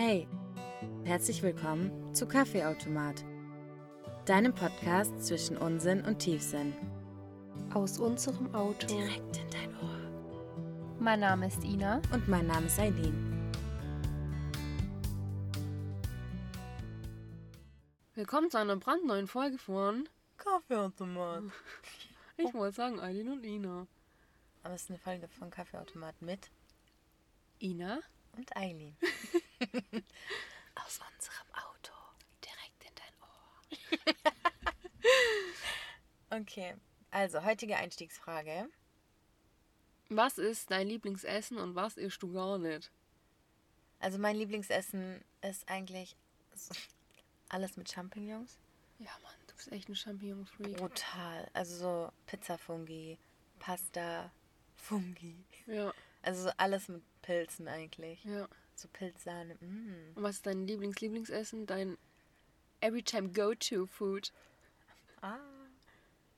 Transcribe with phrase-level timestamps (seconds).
[0.00, 0.28] Hey,
[1.02, 3.24] herzlich willkommen zu Kaffeeautomat,
[4.26, 6.72] deinem Podcast zwischen Unsinn und Tiefsinn.
[7.74, 8.86] Aus unserem Auto.
[8.86, 10.94] Direkt in dein Ohr.
[11.00, 12.00] Mein Name ist Ina.
[12.12, 13.50] Und mein Name ist Eileen.
[18.14, 21.42] Willkommen zu einer brandneuen Folge von Kaffeeautomat.
[22.36, 23.88] Ich wollte sagen Eileen und Ina.
[24.62, 26.52] Aber es ist eine Folge von Kaffeeautomat mit
[27.60, 27.98] Ina?
[28.36, 28.96] und Eileen.
[30.74, 31.92] Aus unserem Auto.
[32.44, 34.32] Direkt in dein Ohr.
[36.30, 36.74] Okay,
[37.10, 38.68] also heutige Einstiegsfrage.
[40.10, 42.90] Was ist dein Lieblingsessen und was isst du gar nicht?
[43.98, 46.16] Also mein Lieblingsessen ist eigentlich
[47.48, 48.58] alles mit Champignons.
[48.98, 50.76] Ja, Mann, du bist echt ein Champignon-Freak.
[50.76, 51.48] Brutal.
[51.54, 53.18] Also so Pizza-Fungi,
[53.58, 54.30] Pasta,
[54.76, 55.44] Fungi.
[55.66, 58.22] Ja, Also so alles mit Pilzen eigentlich.
[58.24, 58.46] ja.
[58.78, 59.56] So Pilzsahne.
[59.56, 60.12] Mm.
[60.14, 61.66] Und was ist dein Lieblings-Lieblingsessen?
[61.66, 61.98] Dein
[62.80, 64.32] Everytime Go-To-Food?
[65.20, 65.38] Ah.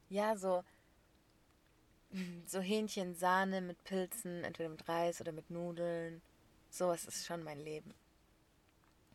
[0.09, 0.65] Ja, so,
[2.47, 6.23] so Hähnchen, Sahne mit Pilzen, entweder mit Reis oder mit Nudeln.
[6.71, 7.93] Sowas ist schon mein Leben.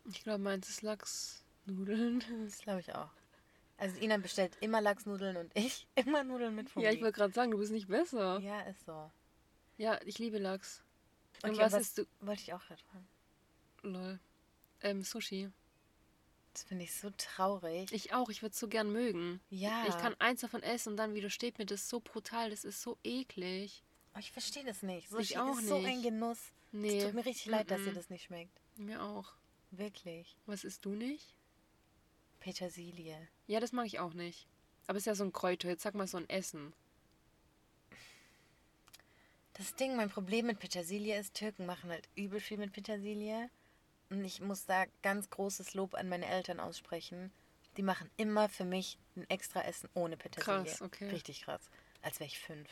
[0.08, 2.22] Ich glaube, meins ist Lachsnudeln.
[2.44, 3.10] Das glaube ich auch.
[3.76, 6.86] Also Ina bestellt immer Lachsnudeln und ich immer Nudeln mit Fungi.
[6.86, 8.38] Ja, ich wollte gerade sagen, du bist nicht besser.
[8.38, 9.10] Ja, ist so.
[9.78, 10.84] Ja, ich liebe Lachs.
[11.42, 12.06] Und Okay, was, was du?
[12.20, 13.06] wollte ich auch gerade fragen.
[13.92, 14.18] Lol.
[14.82, 15.50] Ähm, Sushi.
[16.52, 17.92] Das finde ich so traurig.
[17.92, 19.40] Ich auch, ich würde es so gern mögen.
[19.50, 19.84] ja.
[19.88, 22.96] Ich kann eins davon essen und dann widersteht mir das so brutal, das ist so
[23.04, 23.82] eklig.
[24.14, 25.10] Oh, ich verstehe das nicht.
[25.10, 25.86] So Ich auch ist so nicht.
[25.88, 26.38] ein Genuss.
[26.72, 26.98] Nee.
[26.98, 28.58] Es tut mir richtig leid, dass dir das nicht schmeckt.
[28.76, 29.32] Mir auch.
[29.70, 30.36] Wirklich.
[30.46, 31.34] Was isst du nicht?
[32.40, 33.28] Petersilie.
[33.46, 34.46] Ja, das mag ich auch nicht.
[34.86, 36.72] Aber es ist ja so ein Kräuter, jetzt sag mal so ein Essen.
[39.54, 43.50] Das Ding, mein Problem mit Petersilie ist, Türken machen halt übel viel mit Petersilie.
[44.10, 47.32] Und ich muss da ganz großes Lob an meine Eltern aussprechen.
[47.76, 50.64] Die machen immer für mich ein extra Essen ohne Petersilie.
[50.64, 51.08] Krass, okay.
[51.08, 51.70] Richtig krass.
[52.02, 52.68] Als wäre ich fünf.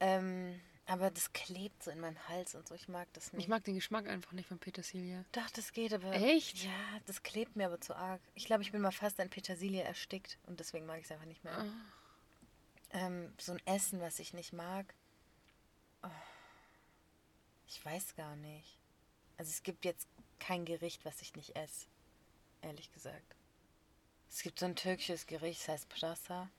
[0.00, 2.74] Ähm, aber das klebt so in meinem Hals und so.
[2.74, 3.44] Ich mag das nicht.
[3.44, 5.24] Ich mag den Geschmack einfach nicht von Petersilie.
[5.32, 6.12] Doch, das geht, aber.
[6.12, 6.64] Echt?
[6.64, 6.70] Ja,
[7.06, 8.20] das klebt mir aber zu arg.
[8.34, 11.26] Ich glaube, ich bin mal fast an Petersilie erstickt und deswegen mag ich es einfach
[11.26, 11.56] nicht mehr.
[11.56, 11.66] Ah.
[12.90, 14.92] Ähm, so ein Essen, was ich nicht mag.
[16.02, 16.08] Oh,
[17.68, 18.76] ich weiß gar nicht.
[19.38, 20.06] Also es gibt jetzt
[20.42, 21.86] kein Gericht, was ich nicht esse.
[22.60, 23.36] Ehrlich gesagt.
[24.28, 26.50] Es gibt so ein türkisches Gericht, das heißt Prasa.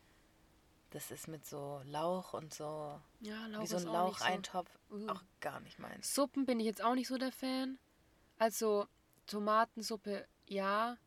[0.92, 3.00] Das ist mit so Lauch und so.
[3.20, 4.70] Ja, Lauch wie so ein ist auch so- Laucheintopf.
[5.08, 6.14] Auch gar nicht meins.
[6.14, 7.80] Suppen bin ich jetzt auch nicht so der Fan.
[8.38, 8.88] Also
[9.26, 10.98] Tomatensuppe ja,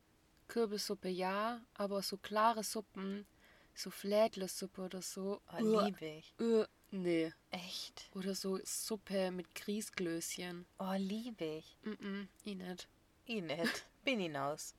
[0.48, 3.26] Kürbissuppe ja, aber so klare Suppen,
[3.74, 5.40] so Flädlersuppe oder so.
[5.52, 6.34] Oh, uh, liebe ich.
[6.40, 6.64] uh,
[6.96, 7.32] nee.
[7.50, 8.08] Echt.
[8.14, 10.66] Oder so Suppe mit Grießglöschen.
[10.78, 11.76] Oh, liebe ich.
[11.82, 12.88] Mm, -mm ich nicht.
[13.26, 13.86] Ich nicht.
[14.04, 14.74] Bin hinaus.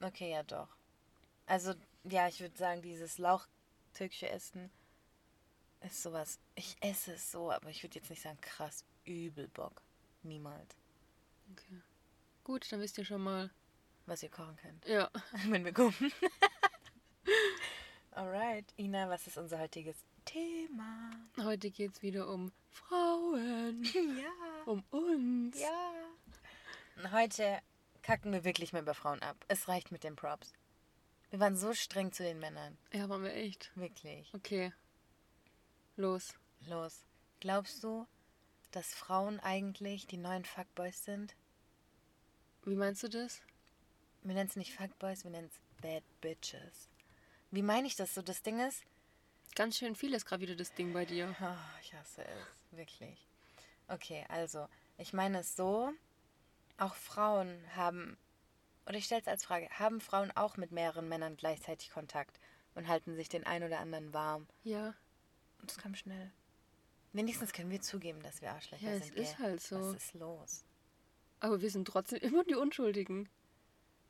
[0.00, 0.68] Okay, ja doch.
[1.46, 1.74] Also,
[2.04, 4.70] ja, ich würde sagen, dieses Lauch-türkische Essen
[5.80, 6.38] ist sowas.
[6.54, 9.82] Ich esse es so, aber ich würde jetzt nicht sagen, krass, übel Bock.
[10.22, 10.74] Niemals.
[11.52, 11.80] Okay.
[12.44, 13.50] Gut, dann wisst ihr schon mal.
[14.06, 14.86] Was ihr kochen könnt.
[14.86, 15.10] Ja.
[15.48, 16.12] Wenn wir gucken.
[18.12, 18.72] Alright.
[18.78, 19.96] Ina, was ist unser heutiges
[20.26, 21.10] Thema?
[21.38, 23.82] Heute geht's wieder um Frauen.
[23.94, 24.64] Ja.
[24.66, 25.58] Um uns.
[25.58, 25.92] Ja.
[27.12, 27.60] Heute
[28.02, 29.36] kacken wir wirklich mal über Frauen ab.
[29.48, 30.52] Es reicht mit den Props.
[31.30, 32.76] Wir waren so streng zu den Männern.
[32.92, 33.70] Ja, waren wir echt.
[33.76, 34.32] Wirklich.
[34.34, 34.72] Okay.
[35.96, 36.34] Los.
[36.66, 37.06] Los.
[37.40, 38.06] Glaubst du,
[38.72, 41.36] dass Frauen eigentlich die neuen Fuckboys sind?
[42.64, 43.40] Wie meinst du das?
[44.22, 46.88] Wir nennen es nicht Fuckboys, wir nennen es Bad Bitches.
[47.52, 48.22] Wie meine ich das so?
[48.22, 48.82] Das Ding ist,
[49.56, 51.34] Ganz schön viel ist gerade wieder das Ding bei dir.
[51.40, 53.26] oh, ich hasse es, wirklich.
[53.88, 54.68] Okay, also,
[54.98, 55.90] ich meine es so,
[56.76, 58.18] auch Frauen haben,
[58.84, 62.38] oder ich stelle es als Frage, haben Frauen auch mit mehreren Männern gleichzeitig Kontakt
[62.74, 64.46] und halten sich den ein oder anderen warm?
[64.62, 64.88] Ja.
[65.60, 66.30] Und das kam schnell.
[67.14, 69.16] Wenigstens können wir zugeben, dass wir Arschlöcher Ja, es sind.
[69.16, 69.46] ist gell?
[69.46, 69.80] halt so.
[69.80, 70.64] Was ist los?
[71.40, 73.30] Aber wir sind trotzdem immer die Unschuldigen.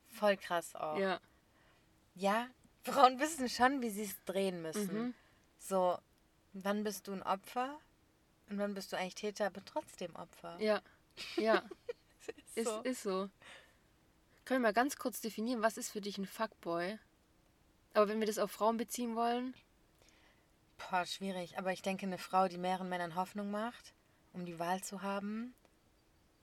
[0.09, 0.99] Voll krass auch.
[0.99, 1.21] Ja.
[2.17, 2.49] Ja,
[2.83, 4.93] Frauen wissen schon, wie sie es drehen müssen.
[4.93, 5.15] Mhm.
[5.59, 5.99] So,
[6.53, 7.79] wann bist du ein Opfer
[8.49, 10.57] und wann bist du eigentlich Täter, aber trotzdem Opfer.
[10.61, 10.81] Ja.
[11.37, 11.63] Ja.
[12.55, 12.81] ist ist, so.
[12.83, 13.31] ist so.
[14.45, 16.99] Können wir mal ganz kurz definieren, was ist für dich ein Fuckboy?
[17.95, 19.55] Aber wenn wir das auf Frauen beziehen wollen,
[20.79, 21.59] Boah, schwierig.
[21.59, 23.93] Aber ich denke, eine Frau, die mehreren Männern Hoffnung macht,
[24.33, 25.55] um die Wahl zu haben,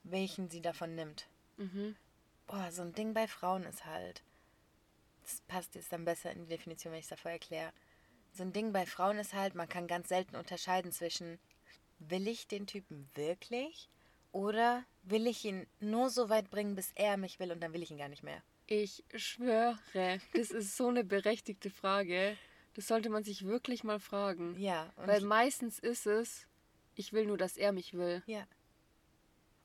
[0.04, 1.27] welchen sie davon nimmt.
[1.57, 1.95] mhm.
[2.45, 4.21] Boah, so ein Ding bei Frauen ist halt.
[5.24, 7.71] Das passt jetzt dann besser in die Definition, wenn ich es davor erkläre.
[8.34, 11.40] So ein Ding bei Frauen ist halt, man kann ganz selten unterscheiden zwischen,
[12.00, 13.90] will ich den Typen wirklich
[14.34, 17.84] Oder will ich ihn nur so weit bringen, bis er mich will und dann will
[17.84, 18.42] ich ihn gar nicht mehr?
[18.66, 19.78] Ich schwöre,
[20.34, 22.36] das ist so eine berechtigte Frage.
[22.74, 24.60] Das sollte man sich wirklich mal fragen.
[24.60, 24.92] Ja.
[24.96, 26.48] Weil meistens ist es,
[26.96, 28.24] ich will nur, dass er mich will.
[28.26, 28.46] ja.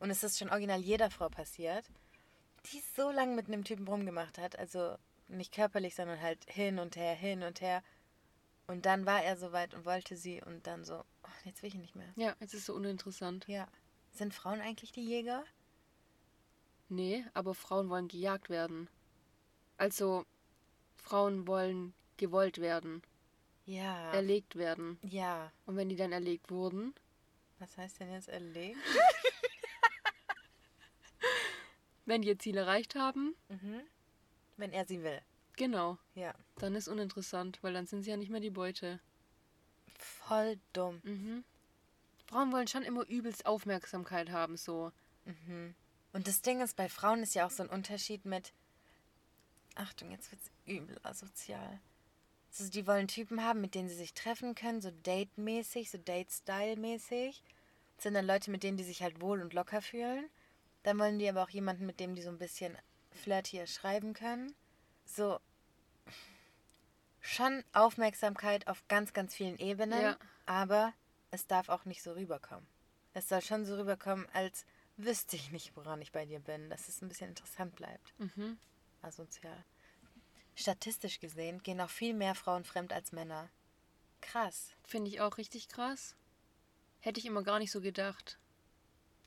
[0.01, 1.85] Und es ist schon original jeder Frau passiert,
[2.71, 4.57] die so lange mit einem Typen rumgemacht hat.
[4.57, 7.83] Also nicht körperlich, sondern halt hin und her, hin und her.
[8.69, 11.69] Und dann war er so weit und wollte sie und dann so, oh, jetzt will
[11.69, 12.13] ich ihn nicht mehr.
[12.17, 13.47] Ja, es ist so uninteressant.
[13.49, 13.67] Ja.
[14.13, 15.43] Sind Frauen eigentlich die Jäger?
[16.91, 18.89] Nee, aber Frauen wollen gejagt werden.
[19.79, 20.25] Also,
[20.97, 23.03] Frauen wollen gewollt werden,
[23.65, 24.13] Ja.
[24.13, 24.99] erlegt werden.
[25.03, 25.51] ja.
[25.67, 26.95] Und wenn die dann erlegt wurden,
[27.59, 28.79] Was heißt denn jetzt erlegt?
[32.07, 33.81] wenn die ihr Ziel erreicht haben, mhm.
[34.57, 35.21] Wenn er sie will.
[35.59, 36.35] Genau, Ja.
[36.57, 39.01] dann ist uninteressant, weil dann sind sie ja nicht mehr die Beute.
[39.99, 41.01] Voll dumm.
[41.05, 41.45] Mhm.
[42.27, 44.93] Frauen wollen schon immer übelst Aufmerksamkeit haben, so.
[45.27, 45.75] Mhm.
[46.13, 48.53] Und das Ding ist, bei Frauen ist ja auch so ein Unterschied mit.
[49.75, 51.81] Achtung, jetzt wird's übel asozial.
[52.51, 57.43] Also die wollen Typen haben, mit denen sie sich treffen können, so Date-mäßig, so Date-Style-mäßig.
[57.97, 60.25] Das sind dann Leute, mit denen die sich halt wohl und locker fühlen.
[60.83, 62.77] Dann wollen die aber auch jemanden, mit dem die so ein bisschen
[63.11, 64.55] flirtier schreiben können.
[65.05, 65.39] So
[67.21, 70.17] schon Aufmerksamkeit auf ganz, ganz vielen Ebenen, Ja.
[70.47, 70.93] aber
[71.31, 72.67] es darf auch nicht so rüberkommen.
[73.15, 74.65] Es soll schon so rüberkommen, als
[74.97, 78.15] wüsste ich nicht, woran ich bei dir bin, dass es ein bisschen interessant bleibt.
[78.19, 78.59] Mhm.
[79.03, 79.65] Asozial.
[80.55, 83.49] Statistisch gesehen gehen auch viel mehr Frauen fremd als Männer.
[84.21, 84.73] Krass.
[84.83, 86.17] Finde ich auch richtig krass.
[87.01, 88.39] Hätte ich immer gar nicht so gedacht.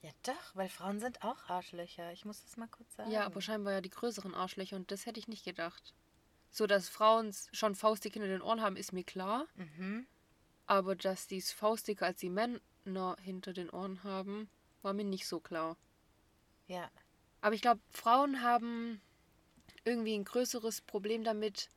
[0.01, 2.11] Ja doch, weil Frauen sind auch Arschlöcher.
[2.11, 3.11] Ich muss das mal kurz sagen.
[3.11, 5.93] Ja, aber scheinbar ja die größeren Arschlöcher und das hätte ich nicht gedacht.
[6.51, 9.47] So, dass Frauen schon faustig hinter den Ohren haben, ist mir klar.
[9.55, 10.05] Mhm.
[10.65, 14.49] Aber dass die es faustiger als die Männer hinter den Ohren haben,
[14.81, 15.77] war mir nicht so klar.
[16.67, 16.91] Ja.
[17.39, 19.01] Aber ich glaube, Frauen haben
[19.85, 21.69] irgendwie ein größeres Problem damit,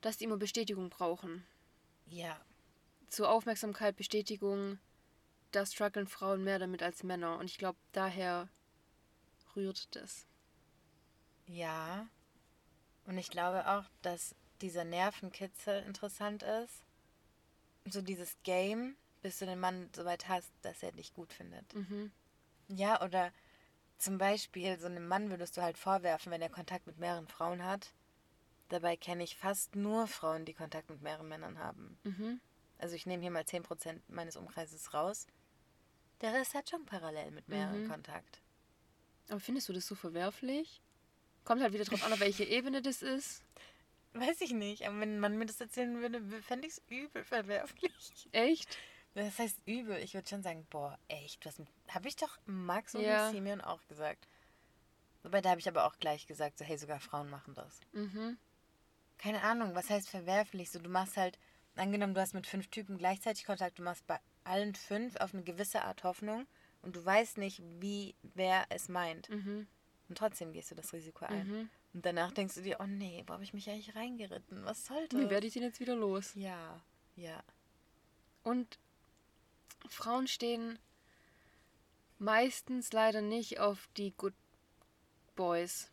[0.00, 1.46] dass die immer Bestätigung brauchen.
[2.06, 2.40] Ja.
[3.08, 4.78] Zur Aufmerksamkeit, Bestätigung,
[5.52, 7.38] da strugglen Frauen mehr damit als Männer.
[7.38, 8.48] Und ich glaube, daher
[9.54, 10.26] rührt das.
[11.46, 12.08] Ja.
[13.06, 16.82] Und ich glaube auch, dass dieser Nervenkitzel interessant ist.
[17.88, 21.72] So dieses Game, bis du den Mann so weit hast, dass er dich gut findet.
[21.74, 22.10] Mhm.
[22.68, 23.32] Ja, oder
[23.98, 27.64] zum Beispiel, so einem Mann würdest du halt vorwerfen, wenn er Kontakt mit mehreren Frauen
[27.64, 27.92] hat.
[28.68, 31.98] Dabei kenne ich fast nur Frauen, die Kontakt mit mehreren Männern haben.
[32.02, 32.40] Mhm.
[32.78, 35.28] Also ich nehme hier mal 10% meines Umkreises raus.
[36.20, 37.88] Der Rest hat schon parallel mit mehreren Mhm.
[37.88, 38.42] Kontakt.
[39.28, 40.82] Aber findest du das so verwerflich?
[41.46, 43.42] Kommt halt wieder drauf an, auf welche Ebene das ist.
[44.14, 48.28] Weiß ich nicht, aber wenn man mir das erzählen würde, fände ich es übel verwerflich.
[48.32, 48.76] Echt?
[49.14, 49.96] Das heißt übel.
[49.98, 53.30] Ich würde schon sagen, boah, echt, was habe ich doch Max und Ja.
[53.30, 54.26] Simeon auch gesagt.
[55.22, 57.80] Wobei da habe ich aber auch gleich gesagt, so hey, sogar Frauen machen das.
[57.92, 58.36] Mhm.
[59.18, 60.70] Keine Ahnung, was heißt verwerflich?
[60.70, 61.38] So, du machst halt,
[61.76, 65.44] angenommen, du hast mit fünf Typen gleichzeitig Kontakt, du machst bei allen fünf auf eine
[65.44, 66.46] gewisse Art Hoffnung
[66.82, 69.28] und du weißt nicht, wie wer es meint.
[69.28, 69.68] Mhm.
[70.08, 71.48] Und trotzdem gehst du das Risiko ein.
[71.48, 71.70] Mhm.
[71.94, 74.64] Und danach denkst du dir, oh nee, wo habe ich mich eigentlich reingeritten?
[74.64, 75.20] Was soll das?
[75.20, 76.32] Wie werde ich den jetzt wieder los?
[76.34, 76.80] Ja,
[77.16, 77.42] ja.
[78.42, 78.78] Und
[79.88, 80.78] Frauen stehen
[82.18, 84.34] meistens leider nicht auf die Good
[85.34, 85.90] Boys.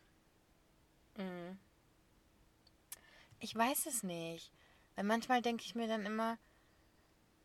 [1.17, 1.57] Mhm.
[3.39, 4.51] Ich weiß es nicht.
[4.95, 6.37] Weil manchmal denke ich mir dann immer,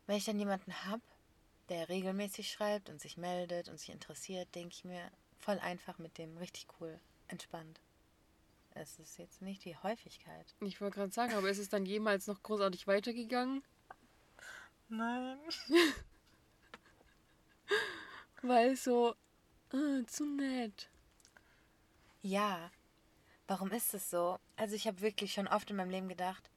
[0.05, 1.01] wenn ich dann jemanden habe,
[1.69, 6.17] der regelmäßig schreibt und sich meldet und sich interessiert, denke ich mir, voll einfach mit
[6.17, 7.79] dem, richtig cool, entspannt.
[8.71, 10.55] Es ist jetzt nicht die Häufigkeit.
[10.61, 13.63] Ich wollte gerade sagen, aber ist es dann jemals noch großartig weitergegangen?
[14.89, 15.37] Nein.
[18.41, 19.15] Weil so,
[19.73, 20.89] äh, zu nett.
[22.21, 22.71] Ja.
[23.47, 24.39] Warum ist es so?
[24.55, 26.49] Also ich habe wirklich schon oft in meinem Leben gedacht,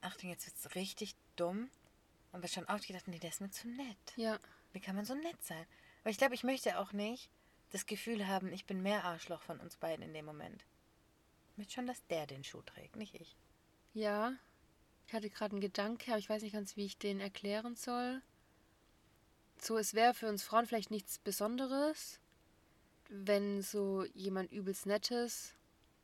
[0.00, 1.68] Achtung, jetzt wird's richtig dumm.
[2.32, 3.96] Aber schon oft gedacht, nee, der ist mir zu nett.
[4.16, 4.38] Ja,
[4.72, 5.66] Wie kann man so nett sein?
[6.02, 7.30] Aber ich glaube, ich möchte auch nicht
[7.70, 10.64] das Gefühl haben, ich bin mehr Arschloch von uns beiden in dem Moment.
[11.50, 13.36] Ich möchte schon, dass der den Schuh trägt, nicht ich.
[13.94, 14.32] ja.
[15.06, 18.22] Ich hatte gerade einen Gedanke, aber ich weiß nicht ganz, wie ich den erklären soll.
[19.60, 22.18] So, es wäre für uns Frauen vielleicht nichts Besonderes,
[23.08, 25.54] wenn so jemand übelst Nettes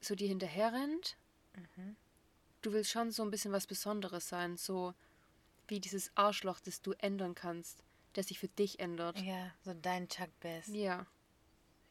[0.01, 1.17] so dir hinterher rennt.
[1.55, 1.97] Mhm.
[2.63, 4.95] Du willst schon so ein bisschen was Besonderes sein, so
[5.67, 9.21] wie dieses Arschloch, das du ändern kannst, das sich für dich ändert.
[9.21, 10.69] Ja, so dein Chuck Bass.
[10.69, 11.07] Ja,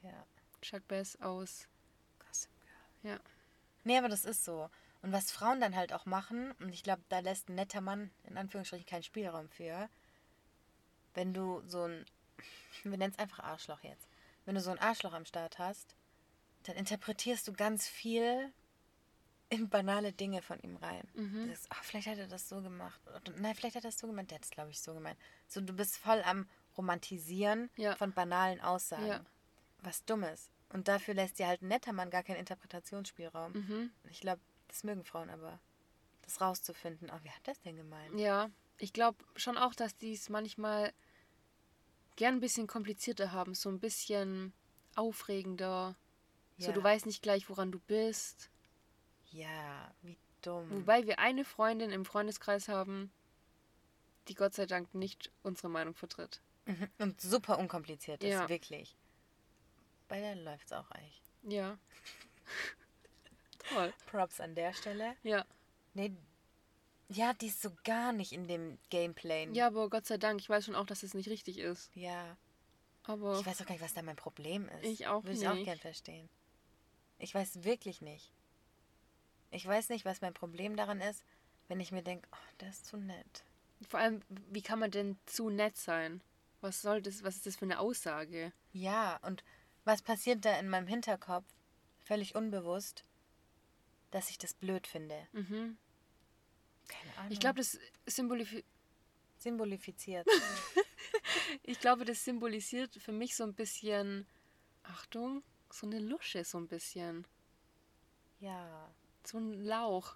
[0.04, 0.26] Ja.
[0.62, 1.68] Chuck Bass aus.
[2.20, 2.52] Gossip
[3.02, 3.14] Girl.
[3.14, 3.20] Ja.
[3.84, 4.70] Nee, aber das ist so.
[5.02, 8.12] Und was Frauen dann halt auch machen, und ich glaube, da lässt ein netter Mann
[8.26, 9.90] in Anführungsstrichen keinen Spielraum für,
[11.16, 12.06] wenn du so ein,
[12.84, 14.08] wir nennen es einfach Arschloch jetzt,
[14.46, 15.96] wenn du so ein Arschloch am Start hast,
[16.64, 18.54] dann interpretierst du ganz viel
[19.50, 21.06] in banale Dinge von ihm rein.
[21.14, 21.50] Mhm.
[21.50, 23.02] Das, ach, vielleicht hat er das so gemacht.
[23.08, 24.32] Oder, nein, vielleicht hat er das so gemeint.
[24.32, 25.20] Der hat es, glaube ich, so gemeint.
[25.48, 27.96] So, du bist voll am Romantisieren Ja.
[27.96, 29.08] von banalen Aussagen.
[29.08, 29.26] Ja.
[29.82, 30.50] Was Dummes.
[30.70, 33.54] Und dafür lässt dir halt ein netter Mann gar keinen Interpretationsspielraum.
[33.54, 33.92] Mhm.
[34.10, 35.60] Ich glaube, das mögen Frauen aber.
[36.22, 37.10] Das rauszufinden.
[37.12, 38.18] Oh, wie hat das denn gemeint?
[38.20, 40.94] Ja, ich glaube schon auch, dass die es manchmal
[42.16, 44.54] gern ein bisschen komplizierter haben, so ein bisschen
[44.96, 45.96] aufregender.
[46.58, 46.74] So, Ja.
[46.74, 48.50] du weißt nicht gleich, woran du bist.
[49.32, 50.70] Ja, wie dumm.
[50.72, 53.12] Wobei wir eine Freundin im Freundeskreis haben,
[54.28, 56.42] die Gott sei Dank nicht unsere Meinung vertritt.
[56.66, 56.88] Mhm.
[57.00, 58.48] Und super unkompliziert ist, Ja.
[58.48, 58.96] wirklich.
[60.12, 61.22] Bei der läuft es auch eigentlich.
[61.44, 61.78] Ja.
[63.70, 63.94] Toll.
[64.08, 65.16] Props an der Stelle.
[65.24, 65.46] Ja.
[65.94, 66.12] Nee,
[67.08, 69.48] ja, die ist so gar nicht in dem Gameplay.
[69.54, 71.96] Ja, aber Gott sei Dank, ich weiß schon auch, dass es nicht richtig ist.
[71.96, 72.36] Ja.
[73.04, 74.84] Aber Ich weiß auch gar nicht, was da mein Problem ist.
[74.86, 75.64] Ich auch Würde ich auch nicht.
[75.64, 76.28] gern verstehen.
[77.18, 78.34] Ich weiß wirklich nicht.
[79.50, 81.24] Ich weiß nicht, was mein Problem daran ist,
[81.70, 83.46] wenn ich mir denke, oh, der ist zu nett.
[83.88, 86.22] vor allem, wie kann man denn zu nett sein?
[86.60, 88.52] Was soll das, was ist das für eine Aussage?
[88.74, 89.42] Ja, und
[89.86, 91.46] was passiert da in meinem Hinterkopf,
[92.04, 93.04] völlig unbewusst,
[94.12, 95.28] dass ich das blöd finde?
[95.32, 95.78] Mhm.
[96.88, 97.32] Keine Ahnung.
[97.32, 98.66] Ich glaube, das symbolisiert
[99.38, 100.28] Symbolifiziert.
[101.64, 104.26] Ich glaube, das symbolisiert für mich so ein bisschen,
[104.84, 107.26] Achtung, so eine Lusche, so ein bisschen.
[108.40, 108.90] ja.
[109.24, 110.16] So ein Lauch.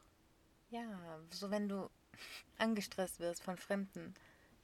[0.69, 1.89] Ja, so wenn du
[2.57, 4.15] angestresst wirst von Fremden,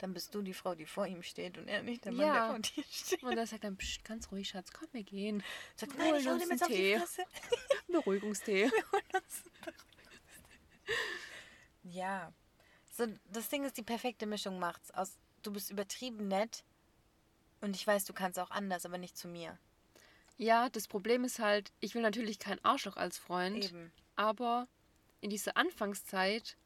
[0.02, 2.34] dann bist du die Frau, die vor ihm steht und er nicht der Mann, Ja.
[2.34, 3.24] der vor dir steht.
[3.24, 5.44] Und er sagt dann, Psst, ganz ruhig, Schatz, komm, wir gehen.
[5.76, 6.96] Sagt, nein, ich dem einen jetzt auf die.
[6.98, 7.24] Fresse.
[7.88, 8.72] Beruhigungstee.
[11.84, 12.34] Ja.
[12.92, 15.18] So, das Ding ist, die perfekte Mischung macht's aus.
[15.44, 16.64] Du bist übertrieben nett
[17.62, 19.58] und ich weiß, du kannst auch anders, aber nicht zu mir.
[20.38, 23.92] Ja, das Problem ist halt, ich will natürlich kein Arschloch als Freund, Eben.
[24.16, 24.68] aber
[25.20, 26.58] in dieser Anfangszeit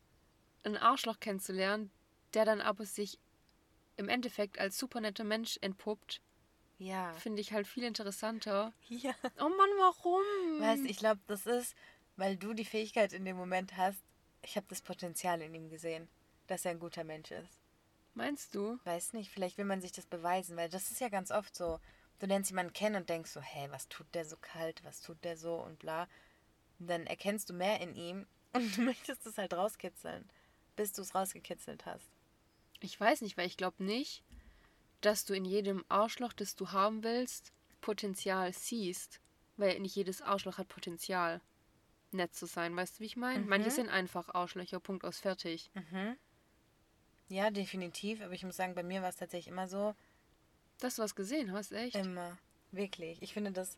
[0.63, 1.91] ein Arschloch kennenzulernen,
[2.33, 3.19] der dann aber sich
[3.97, 6.21] im Endeffekt als super netter Mensch entpuppt,
[6.77, 7.13] Ja.
[7.13, 8.73] finde ich halt viel interessanter.
[8.87, 9.13] Ja.
[9.39, 10.23] Oh Mann, warum?
[10.59, 11.75] Weißt, ich glaube, das ist,
[12.17, 13.99] weil du die Fähigkeit in dem Moment hast.
[14.41, 16.07] Ich habe das Potenzial in ihm gesehen,
[16.47, 17.61] dass er ein guter Mensch ist.
[18.13, 18.79] Meinst du?
[18.85, 21.79] Weiß nicht, vielleicht will man sich das beweisen, weil das ist ja ganz oft so.
[22.19, 25.21] Du lernst jemanden kennen und denkst so, hey, was tut der so kalt, was tut
[25.25, 26.07] der so und bla.
[26.79, 30.29] Und dann erkennst du mehr in ihm und du möchtest es halt rauskitzeln,
[30.77, 32.05] bis du es rausgekitzelt hast.
[32.85, 34.23] Ich weiß nicht, weil ich glaube nicht,
[35.01, 37.51] dass du in jedem Arschloch, das du haben willst,
[37.81, 39.19] Potenzial siehst.
[39.57, 41.41] Weil nicht jedes Arschloch hat Potenzial,
[42.11, 42.75] nett zu sein.
[42.75, 43.39] Weißt du, wie ich meine?
[43.39, 43.49] Mhm.
[43.49, 45.71] Manche sind einfach Arschlöcher, Punkt aus fertig.
[47.27, 49.95] Ja, definitiv, aber ich muss sagen, bei mir war es tatsächlich immer so,
[50.79, 51.95] Dass du was gesehen hast, echt?
[51.95, 52.37] Immer.
[52.71, 53.21] Wirklich.
[53.21, 53.77] Ich finde das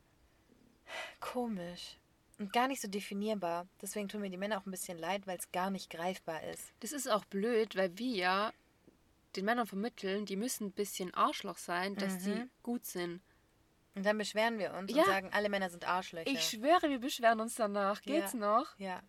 [1.19, 1.97] komisch.
[2.39, 3.67] Und gar nicht so definierbar.
[3.81, 6.71] Deswegen tun mir die Männer auch ein bisschen leid, weil es gar nicht greifbar ist.
[6.79, 8.53] Das ist auch blöd, weil wir ja
[9.37, 12.49] den Männern vermitteln, die müssen ein bisschen Arschloch sein, dass sie Mhm.
[12.63, 13.21] gut sind.
[13.95, 15.03] Und dann beschweren wir uns Ja.
[15.03, 16.29] und sagen, alle Männer sind Arschlöcher.
[16.29, 18.01] Ich schwöre, wir beschweren uns danach.
[18.01, 18.39] Geht's Ja.
[18.39, 18.77] noch?
[18.79, 19.01] ja.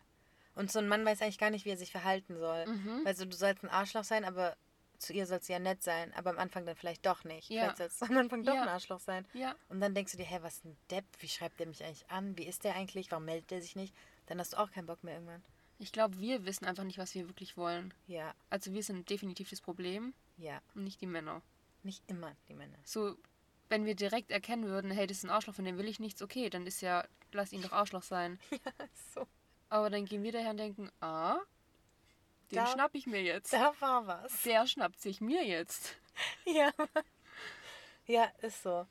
[0.54, 2.66] Und so ein Mann weiß eigentlich gar nicht, wie er sich verhalten soll.
[2.66, 3.02] Mhm.
[3.06, 4.56] Also du sollst ein Arschloch sein, aber
[4.99, 6.12] zu ihr sollst du ja nett sein.
[6.14, 7.49] Aber am Anfang dann vielleicht doch nicht.
[7.49, 7.62] Ja.
[7.62, 8.62] Vielleicht sollst du am Anfang doch Ja.
[8.62, 9.25] ein Arschloch sein.
[9.35, 9.54] Ja.
[9.68, 11.04] Und dann denkst du dir, hä, was ist ein Depp?
[11.20, 12.37] Wie schreibt der mich eigentlich an?
[12.37, 13.08] Wie ist der eigentlich?
[13.12, 13.94] Warum meldet der sich nicht?
[14.26, 15.44] Dann hast du auch keinen Bock mehr irgendwann.
[15.78, 17.94] Ich glaube, wir wissen einfach nicht, was wir wirklich wollen.
[18.06, 20.61] Ja, Also wir sind definitiv das Problem ja.
[20.75, 21.42] und nicht die Männer.
[21.85, 22.76] Nicht immer die Männer.
[22.85, 23.16] So,
[23.68, 26.20] wenn wir direkt erkennen würden, hey, das ist ein Arschloch, von dem will ich nichts,
[26.23, 28.38] okay, dann ist ja, lass ihn doch Arschloch sein.
[29.14, 29.26] So.
[29.70, 31.38] Aber dann gehen wir daher und denken, ah,
[32.50, 33.52] den Da- schnapp ich mir jetzt.
[33.52, 34.42] Da war was.
[34.42, 35.94] Der schnappt sich mir jetzt.
[36.47, 36.73] Ja.
[38.06, 38.87] Ja, ist so.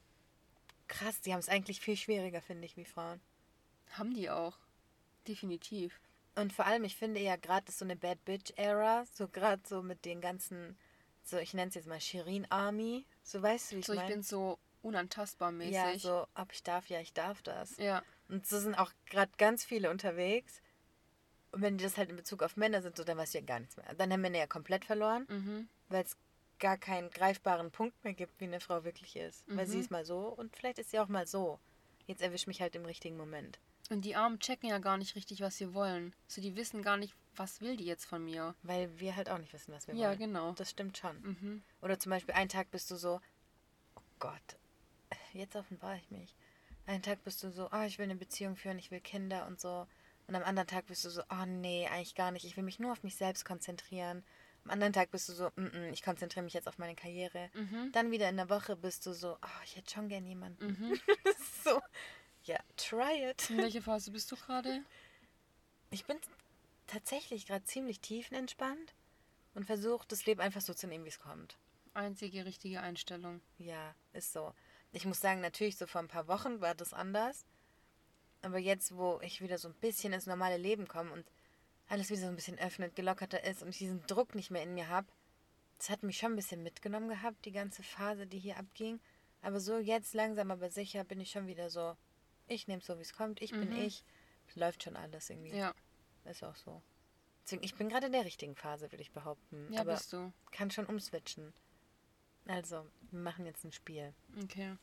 [0.87, 3.19] Krass, die haben es eigentlich viel schwieriger, finde ich, wie Frauen.
[3.91, 4.57] Haben die auch.
[5.27, 5.99] Definitiv.
[6.37, 9.81] Und vor allem, ich finde ja gerade ist so eine Bad Bitch-Ära, so gerade so
[9.81, 10.77] mit den ganzen,
[11.23, 13.99] so ich nenne es jetzt mal Shirin Army, so weißt du, wie ich So, ich
[13.99, 14.13] meine?
[14.13, 15.73] bin so unantastbar mäßig.
[15.73, 17.75] Ja, so, ob ich darf, ja, ich darf das.
[17.77, 18.03] Ja.
[18.29, 20.61] Und so sind auch gerade ganz viele unterwegs.
[21.51, 23.45] Und wenn die das halt in Bezug auf Männer sind, so, dann weißt du ja
[23.45, 23.93] gar nichts mehr.
[23.95, 25.67] Dann haben Männer ja komplett verloren, Mhm.
[25.89, 26.15] weil es
[26.59, 29.43] gar keinen greifbaren Punkt mehr gibt, wie eine Frau wirklich ist.
[29.47, 29.71] Weil Mhm.
[29.71, 31.59] sie ist mal so und vielleicht ist sie auch mal so.
[32.05, 33.59] Jetzt erwischt mich halt im richtigen Moment.
[33.89, 36.13] Und die Armen checken ja gar nicht richtig, was sie wollen.
[36.27, 38.53] So, die wissen gar nicht, was will die jetzt von mir.
[38.63, 40.19] Weil wir halt auch nicht wissen, was wir Ja, wollen.
[40.19, 40.51] genau.
[40.53, 41.21] Das stimmt schon.
[41.21, 41.63] Mhm.
[41.81, 43.21] Oder zum Beispiel, einen Tag bist du so,
[43.95, 44.57] oh Gott,
[45.33, 46.35] jetzt offenbare ich mich.
[46.85, 49.59] Einen Tag bist du so, ah, ich will eine Beziehung führen, ich will Kinder und
[49.59, 49.87] so.
[50.27, 52.45] Und am anderen Tag bist du so, oh nee, eigentlich gar nicht.
[52.45, 54.23] Ich will mich nur auf mich selbst konzentrieren,
[54.65, 57.49] Am anderen Tag bist du so, mm -mm, ich konzentriere mich jetzt auf meine Karriere.
[57.53, 57.89] Mhm.
[57.93, 60.65] Dann wieder in der Woche bist du so, oh, ich hätte schon gern jemanden.
[60.67, 60.99] Mhm.
[61.23, 61.81] Das ist so,
[62.47, 63.49] ja, try it.
[63.49, 64.83] In welcher Phase bist du gerade?
[65.91, 66.17] Ich bin
[66.87, 68.93] tatsächlich gerade ziemlich tiefenentspannt
[69.53, 71.57] und versuche, das Leben einfach so zu nehmen, wie es kommt.
[71.93, 73.41] Einzige richtige Einstellung.
[73.57, 74.53] Ja, ist so.
[74.93, 77.45] Ich muss sagen, natürlich, so vor ein paar Wochen war das anders.
[78.41, 81.25] Aber jetzt, wo ich wieder so ein bisschen ins normale Leben komme und
[81.89, 84.73] alles wieder so ein bisschen öffnet, gelockerter ist und ich diesen Druck nicht mehr in
[84.73, 85.07] mir habe,
[85.77, 88.99] das hat mich schon ein bisschen mitgenommen gehabt, die ganze Phase, die hier abging.
[89.41, 91.95] Aber so jetzt langsam, aber sicher bin ich schon wieder so,
[92.47, 93.77] ich nehme es so, wie es kommt, ich bin Mhm.
[93.77, 94.03] ich.
[94.47, 95.55] Es läuft schon alles irgendwie.
[95.55, 95.73] Ja,
[96.25, 96.81] Ist auch so.
[97.43, 99.71] Deswegen, ich bin gerade in der richtigen Phase, würde ich behaupten.
[99.71, 100.31] ja aber bist du.
[100.51, 101.53] kann schon umswitchen.
[102.45, 104.13] Also, wir machen jetzt ein Spiel.
[104.43, 104.75] Okay.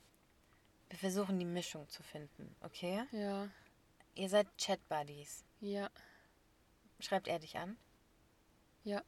[0.90, 3.04] Wir versuchen die Mischung zu finden, okay?
[3.12, 3.48] Ja,
[4.14, 5.44] Ihr seid Chat-Buddies.
[5.60, 5.90] ja,
[7.00, 7.76] Schreibt er dich an?
[8.84, 9.02] ja.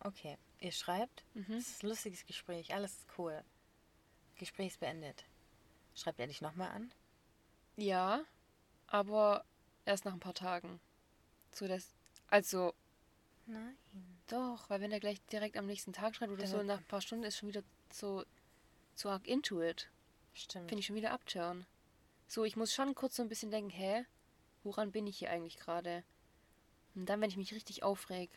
[0.00, 0.36] Okay.
[0.58, 1.24] Ihr schreibt?
[1.34, 1.46] Mhm.
[1.48, 3.42] Das ist ein lustiges Gespräch, alles ist cool.
[4.36, 5.24] Gespräch ist beendet.
[5.94, 6.92] Schreibt er dich nochmal an?
[7.76, 8.24] Ja,
[8.86, 9.44] aber
[9.84, 10.80] erst nach ein paar Tagen.
[11.52, 11.94] So das.
[12.28, 12.74] Also,
[13.46, 13.76] Nein.
[14.28, 16.84] doch, weil wenn er gleich direkt am nächsten Tag schreibt oder Der so, nach ein
[16.84, 17.62] paar Stunden ist schon wieder
[17.92, 18.24] so
[18.94, 19.90] zu arg into it.
[20.34, 20.68] Stimmt.
[20.68, 21.66] Finde ich schon wieder abturn.
[22.26, 24.06] So, ich muss schon kurz so ein bisschen denken, hä?
[24.64, 26.04] Woran bin ich hier eigentlich gerade?
[26.94, 28.30] Und dann, wenn ich mich richtig aufreg,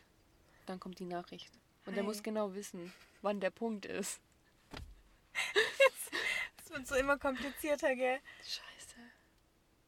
[0.66, 1.52] dann kommt die Nachricht.
[1.86, 2.04] Und er Hi.
[2.04, 4.20] muss genau wissen, wann der Punkt ist.
[6.58, 8.20] Es wird so immer komplizierter, gell?
[8.42, 8.75] Scheiße.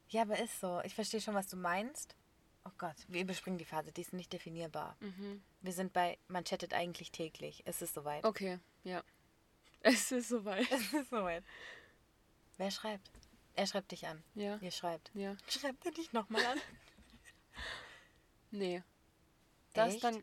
[0.08, 0.80] Ja, aber ist so.
[0.84, 2.14] Ich verstehe schon, was du meinst.
[2.64, 4.96] Oh Gott, wir überspringen die Phase, die ist nicht definierbar.
[5.00, 5.42] Mhm.
[5.62, 7.62] Wir sind bei, man chattet eigentlich täglich.
[7.64, 8.24] Es ist soweit.
[8.24, 9.02] Okay, ja.
[9.80, 10.66] Es ist soweit.
[10.70, 11.44] Es ist soweit.
[12.56, 13.10] Wer schreibt?
[13.54, 14.22] Er schreibt dich an.
[14.34, 15.10] Ja, Ihr schreibt.
[15.14, 15.36] ja.
[15.48, 16.58] Schreibt er dich nochmal an?
[18.50, 18.82] Nee.
[19.74, 20.04] Das Echt?
[20.04, 20.22] dann.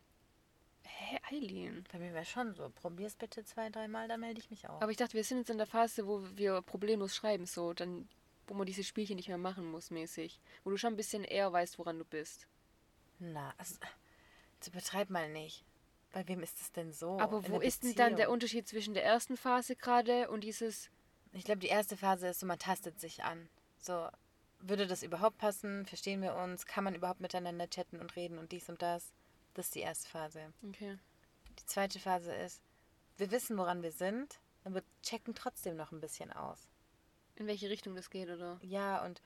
[0.83, 1.83] Hä, Eileen?
[1.91, 2.69] Bei mir wäre schon so.
[2.69, 4.81] Probier's bitte zwei, dreimal, dann melde ich mich auch.
[4.81, 8.07] Aber ich dachte, wir sind jetzt in der Phase, wo wir problemlos schreiben, so, dann,
[8.47, 10.39] wo man diese Spielchen nicht mehr machen muss, mäßig.
[10.63, 12.47] Wo du schon ein bisschen eher weißt, woran du bist.
[13.19, 13.75] Na, also,
[14.55, 15.63] jetzt übertreib mal nicht.
[16.11, 17.19] Bei wem ist es denn so?
[17.19, 18.29] Aber wo ist denn dann der?
[18.29, 20.89] Unterschied zwischen der ersten Phase gerade und dieses.
[21.33, 23.49] Ich glaube, die erste Phase ist so, man tastet sich an.
[23.77, 24.07] So,
[24.59, 25.85] würde das überhaupt passen?
[25.85, 26.65] Verstehen wir uns?
[26.65, 29.11] Kann man überhaupt miteinander chatten und reden und dies und das?
[29.53, 30.53] Das ist die erste Phase.
[30.69, 30.97] Okay.
[31.59, 32.61] Die zweite Phase ist,
[33.17, 36.69] wir wissen, woran wir sind, aber checken trotzdem noch ein bisschen aus.
[37.35, 38.59] In welche Richtung das geht, oder?
[38.61, 39.21] Ja, und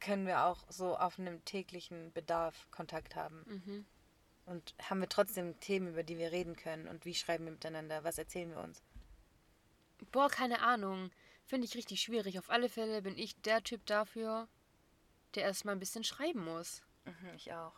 [0.00, 3.44] können wir auch so auf einem täglichen Bedarf Kontakt haben.
[3.46, 3.86] Mhm.
[4.46, 8.02] Und haben wir trotzdem Themen, über die wir reden können und wie schreiben wir miteinander,
[8.02, 8.82] was erzählen wir uns.
[10.10, 11.10] Boah, keine Ahnung.
[11.46, 12.38] Finde ich richtig schwierig.
[12.38, 14.48] Auf alle Fälle bin ich der Typ dafür,
[15.34, 16.82] der erstmal ein bisschen schreiben muss.
[17.04, 17.74] Mhm, ich auch.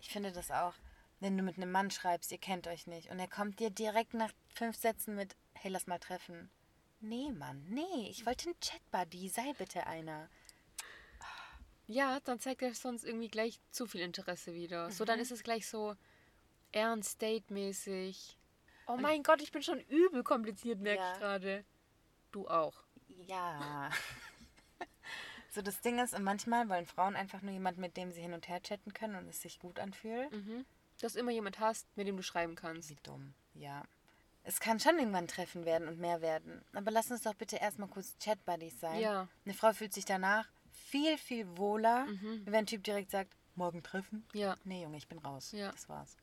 [0.00, 0.74] Ich finde das auch,
[1.20, 4.14] wenn du mit einem Mann schreibst, ihr kennt euch nicht, und er kommt dir direkt
[4.14, 6.50] nach fünf Sätzen mit, hey, lass mal treffen.
[7.00, 10.28] Nee, Mann, nee, ich wollte einen Chat-Buddy, sei bitte einer.
[11.86, 14.90] Ja, dann zeigt er sonst irgendwie gleich zu viel Interesse wieder.
[14.90, 15.94] So, dann ist es gleich so
[16.72, 18.36] ernst date-mäßig.
[18.86, 21.12] Oh mein Gott, ich bin schon übel kompliziert, merke Ja.
[21.12, 21.64] ich gerade.
[22.30, 22.82] Du auch.
[23.26, 23.90] Ja.
[25.50, 28.34] so, das Ding ist, und manchmal wollen Frauen einfach nur jemanden, mit dem sie hin
[28.34, 30.30] und her chatten können und es sich gut anfühlt.
[30.32, 30.66] Mhm.
[31.00, 32.90] Dass du immer jemand hast, mit dem du schreiben kannst.
[32.90, 33.84] Wie dumm, ja.
[34.48, 36.64] Es kann schon irgendwann Treffen werden und mehr werden.
[36.72, 38.98] Aber lass uns doch bitte erstmal kurz Chat-Buddies sein.
[38.98, 39.28] Ja.
[39.44, 42.46] Eine Frau fühlt sich danach viel, viel wohler, Mhm.
[42.46, 44.26] wenn ein Typ direkt sagt, morgen treffen.
[44.32, 44.56] Ja.
[44.64, 45.52] Nee, Junge, ich bin raus.
[45.52, 45.70] Ja.
[45.70, 46.16] Das war's.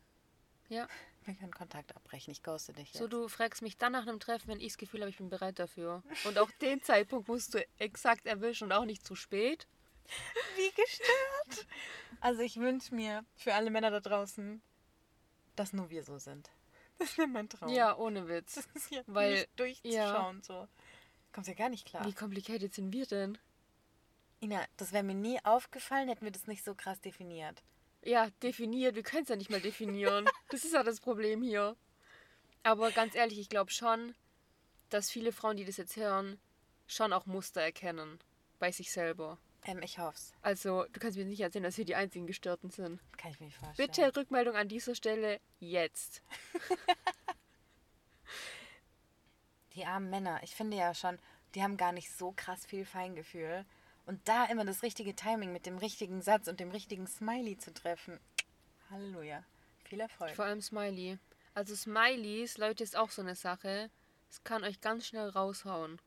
[0.69, 0.87] Ja.
[1.25, 2.31] Wir können Kontakt abbrechen.
[2.31, 2.97] Ich ghoste dich jetzt.
[2.97, 5.29] So, du fragst mich dann nach einem Treffen, wenn ich das Gefühl habe, ich bin
[5.29, 6.01] bereit dafür.
[6.23, 9.67] Und auch den Zeitpunkt musst du exakt erwischen und auch nicht zu spät.
[10.55, 11.67] Wie gestört.
[12.21, 14.63] Also ich wünsche mir für alle Männer da draußen,
[15.55, 16.49] dass nur wir so sind.
[16.97, 17.69] Das wäre mein Traum.
[17.69, 18.67] Ja, ohne Witz.
[18.89, 20.67] Ja Weil- nicht durchzuschauen so.
[21.33, 22.05] Kommt ja gar nicht klar.
[22.05, 23.37] Wie complicated sind wir denn?
[24.41, 27.61] Ina, das wäre mir nie aufgefallen, hätten wir das nicht so krass definiert.
[28.03, 28.95] Ja, definiert.
[28.95, 30.25] Wir können es ja nicht mal definieren.
[30.49, 31.75] Das ist ja das Problem hier.
[32.63, 34.15] Aber ganz ehrlich, ich glaube schon,
[34.89, 36.39] dass viele Frauen, die das jetzt hören,
[36.87, 38.19] schon auch Muster erkennen.
[38.59, 39.37] Bei sich selber.
[39.65, 40.33] Ähm, ich hoff's.
[40.41, 42.99] Also, du kannst mir nicht erzählen, dass wir die einzigen Gestörten sind.
[43.17, 43.89] Kann ich mir nicht vorstellen.
[43.89, 46.21] Bitte Rückmeldung an dieser Stelle jetzt.
[49.75, 51.19] Die armen Männer, ich finde ja schon,
[51.53, 53.65] die haben gar nicht so krass viel Feingefühl.
[54.05, 57.73] Und da immer das richtige Timing mit dem richtigen Satz und dem richtigen Smiley zu
[57.73, 58.19] treffen.
[58.89, 59.43] Halleluja.
[59.83, 60.35] Viel Erfolg.
[60.35, 61.17] Vor allem Smiley.
[61.53, 63.89] Also Smileys, Leute, ist auch so eine Sache.
[64.29, 65.99] Es kann euch ganz schnell raushauen.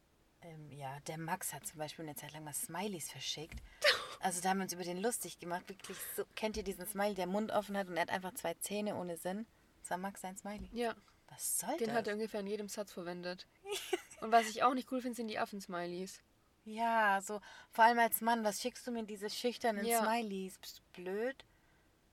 [0.43, 3.59] Ähm, ja, der Max hat zum Beispiel eine Zeit lang mal Smileys verschickt.
[4.21, 5.69] Also da haben wir uns über den lustig gemacht.
[5.69, 8.53] Wirklich so, kennt ihr diesen Smiley, der Mund offen hat und er hat einfach zwei
[8.55, 9.47] Zähne ohne Sinn?
[9.83, 10.69] Das war Max sein Smiley.
[10.73, 10.97] Ja,
[11.29, 11.97] Was soll Den das?
[11.99, 13.47] hat er ungefähr in jedem Satz verwendet.
[14.21, 16.21] Und was ich auch nicht cool finde, sind die Affen-Smileys.
[16.65, 20.03] ja, so, vor allem als Mann, was schickst du mir diese schüchternen Ja.
[20.03, 20.59] Smileys?
[20.59, 21.45] Bist du blöd?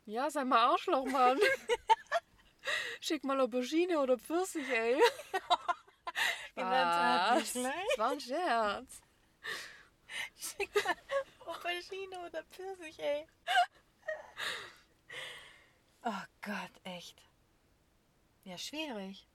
[0.06, 1.40] Ja, sei mal Arschloch, Mann.
[3.02, 5.02] Schick mal Aubergine oder Pfirsich, ey.
[6.64, 7.56] Hart Was?
[7.56, 7.88] nicht gleich.
[7.90, 9.02] Das war ein Scherz.
[10.38, 10.96] Schick mal
[11.46, 13.28] Aubergine oder Pfirsich, ey.
[16.04, 17.22] Oh Gott, echt.
[18.44, 19.28] Ja, schwierig.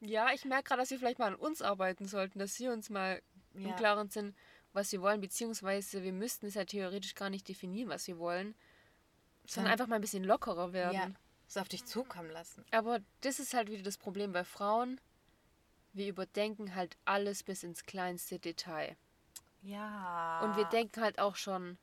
[0.00, 2.90] Ja, ich merke gerade, dass wir vielleicht mal an uns arbeiten sollten, dass wir uns
[2.90, 3.22] mal
[3.54, 3.70] Ja.
[3.70, 4.36] im Klaren sind,
[4.72, 8.54] was wir wollen, beziehungsweise wir müssten es ja theoretisch gar nicht definieren, was wir wollen,
[9.46, 9.72] sondern Ja.
[9.72, 10.94] einfach mal ein bisschen lockerer werden.
[10.94, 11.10] Ja,
[11.48, 12.64] es auf dich zukommen lassen.
[12.70, 15.00] Aber das ist halt wieder das Problem bei Frauen.
[15.96, 18.96] Wir überdenken halt alles bis ins kleinste Detail.
[19.62, 20.40] Ja.
[20.42, 21.78] Und wir denken halt auch schon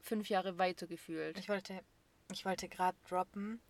[0.00, 1.38] fünf Jahre weiter gefühlt.
[1.38, 1.80] Ich wollte,
[2.32, 3.60] ich wollte gerade droppen,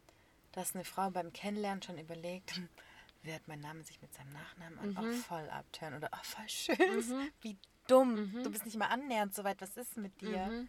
[0.52, 2.59] dass eine Frau beim Kennenlernen schon überlegt,
[3.22, 4.88] wird mein Name sich mit seinem Nachnamen an?
[4.92, 4.98] Mhm.
[4.98, 5.94] Oh, voll abtören.
[5.94, 7.30] Oder oh, voll schön.
[7.42, 8.33] Wie dumm.
[8.33, 8.44] Mhm.
[8.44, 9.61] Du bist nicht mal annähernd so weit.
[9.61, 10.46] Was ist mit dir?
[10.46, 10.68] Mhm.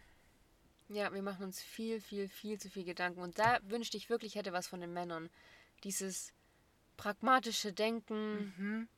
[0.90, 3.22] Ja, wir machen uns viel, viel, viel zu viel Gedanken.
[3.22, 5.30] Und da wünschte ich wirklich, ich hätte was von den Männern.
[5.82, 6.34] Dieses
[6.96, 8.52] pragmatische Denken.
[8.56, 8.88] Mhm.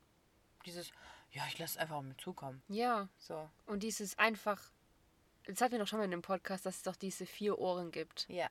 [0.65, 0.91] Dieses,
[1.31, 2.61] ja, ich lasse es einfach auf mich zukommen.
[2.67, 3.07] Ja.
[3.17, 4.61] So, Und dieses einfach.
[5.45, 7.91] Das hatten wir doch schon mal in dem Podcast, dass es doch diese vier Ohren
[7.91, 8.27] gibt.
[8.29, 8.49] ja.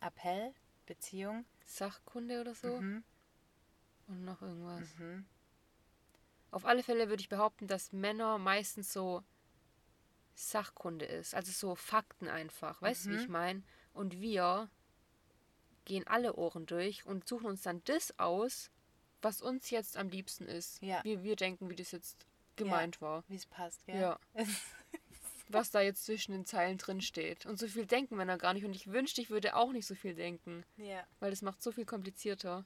[0.00, 0.52] Appell,
[0.84, 1.46] Beziehung.
[1.64, 2.78] Sachkunde oder so.
[2.78, 3.02] Mhm.
[4.06, 4.94] Und noch irgendwas.
[4.98, 5.24] Mhm.
[6.50, 9.24] Auf alle Fälle würde ich behaupten, dass Männer meistens so
[10.34, 11.34] Sachkunde ist.
[11.34, 12.82] Also so Fakten einfach.
[12.82, 13.20] Weißt du, wie Mhm.
[13.20, 13.62] ich meine?
[13.94, 14.68] Und wir
[15.84, 18.70] gehen alle Ohren durch und suchen uns dann das aus,
[19.22, 20.82] was uns jetzt am liebsten ist.
[20.82, 21.02] Ja.
[21.04, 23.24] Wie wir denken, wie das jetzt gemeint war.
[23.28, 24.00] Wie es passt, gell?
[24.00, 24.18] Ja.
[25.48, 27.44] Was da jetzt zwischen den Zeilen drin steht.
[27.44, 28.64] Und so viel denken Männer gar nicht.
[28.64, 30.64] Und ich wünschte, ich würde auch nicht so viel denken.
[30.78, 31.06] ja.
[31.20, 32.64] Weil das macht so viel komplizierter.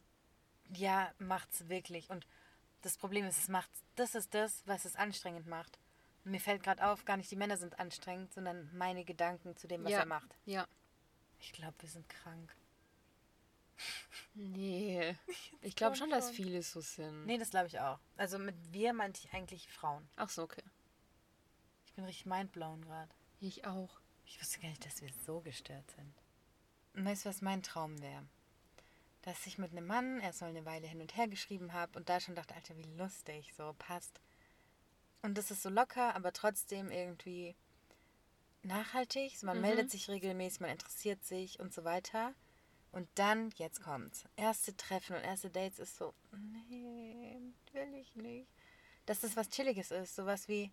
[0.72, 2.09] Ja, macht's wirklich.
[2.09, 2.24] Und
[2.83, 5.81] das Problem ist, es macht, das ist das, was es anstrengend macht.
[6.24, 9.66] Und mir fällt gerade auf, gar nicht die Männer sind anstrengend, sondern meine Gedanken zu
[9.66, 9.98] dem, was Ja.
[10.00, 10.37] er macht.
[10.44, 10.68] Ja.
[11.40, 12.54] Ich glaube, wir sind krank.
[14.40, 15.16] Nee.
[15.62, 17.27] Ich glaube glaub schon, dass viele so sind.
[17.27, 17.98] Nee, das glaube ich auch.
[18.16, 20.09] Also mit wir meinte ich eigentlich Frauen.
[20.16, 20.62] Ach so, okay.
[21.85, 23.11] Ich bin richtig mindblown gerade.
[23.40, 24.01] Ich auch.
[24.27, 26.14] Ich wusste gar nicht, dass wir so gestört sind.
[26.94, 28.27] Und weißt du, was mein Traum wäre?
[29.22, 32.20] Dass ich mit einem Mann erstmal eine Weile hin und her geschrieben habe und da
[32.20, 34.20] schon dachte, Alter, wie lustig, so passt.
[35.22, 37.57] Und das ist so locker, aber trotzdem irgendwie
[38.62, 39.37] nachhaltig.
[39.37, 39.62] So, man Mhm.
[39.62, 42.35] meldet sich regelmäßig, man interessiert sich und so weiter.
[42.92, 44.24] Und dann, jetzt kommt's.
[44.37, 46.14] Erste Treffen und erste Dates ist so,
[46.68, 47.38] nee,
[47.72, 48.48] will ich nicht.
[49.07, 50.72] Dass das was Chilliges ist, sowas wie,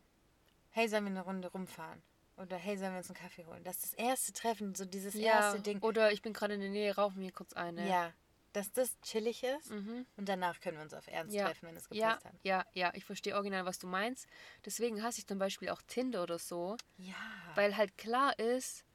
[0.71, 2.01] hey, sollen wir eine Runde rumfahren?
[2.37, 3.63] Oder hey, sollen wir uns einen Kaffee holen?
[3.63, 5.79] Das ist das erste Treffen, so dieses erste Ding.
[5.81, 7.87] Oder ich bin gerade in der Nähe, raufen wir kurz eine.
[7.87, 8.13] Ja,
[8.51, 10.05] dass das chillig ist Mhm.
[10.17, 11.45] und danach können wir uns auf Ernst Ja.
[11.47, 12.35] treffen, wenn es Ja, gepasst hat.
[12.43, 14.27] ja, ja, ich verstehe original, was du meinst.
[14.65, 17.15] Deswegen hasse ich zum Beispiel auch Tinder oder so, Ja.
[17.55, 18.85] weil halt klar ist,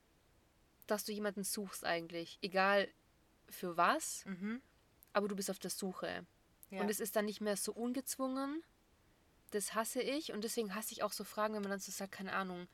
[0.86, 2.38] dass du jemanden suchst eigentlich.
[2.42, 2.88] Egal
[3.50, 4.60] für was, Mhm.
[5.12, 6.26] aber du bist auf der Suche.
[6.70, 6.80] Ja.
[6.80, 8.62] Und es ist dann nicht mehr so ungezwungen.
[9.50, 10.32] Das hasse ich.
[10.32, 12.68] Und deswegen hasse ich auch so Fragen, wenn man dann so sagt, keine Ahnung,